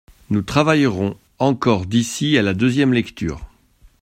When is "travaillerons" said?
0.41-1.15